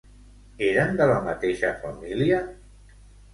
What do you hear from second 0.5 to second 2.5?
Eren de la mateixa família?